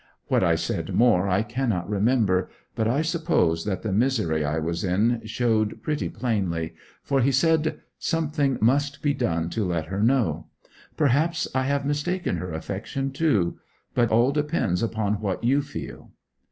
What 0.29 0.43
I 0.43 0.55
said 0.55 0.95
more 0.95 1.27
I 1.29 1.43
cannot 1.43 1.87
remember, 1.87 2.49
but 2.73 2.87
I 2.87 3.03
suppose 3.03 3.65
that 3.65 3.83
the 3.83 3.91
misery 3.93 4.43
I 4.43 4.57
was 4.57 4.83
in 4.83 5.21
showed 5.25 5.83
pretty 5.83 6.09
plainly, 6.09 6.73
for 7.03 7.21
he 7.21 7.31
said, 7.31 7.81
'Something 7.99 8.57
must 8.61 9.03
be 9.03 9.13
done 9.13 9.51
to 9.51 9.63
let 9.63 9.85
her 9.89 10.01
know; 10.01 10.47
perhaps 10.97 11.47
I 11.53 11.65
have 11.65 11.85
mistaken 11.85 12.37
her 12.37 12.51
affection, 12.51 13.11
too; 13.11 13.59
but 13.93 14.09
all 14.09 14.31
depends 14.31 14.81
upon 14.81 15.21
what 15.21 15.43
you 15.43 15.61
feel.' 15.61 16.09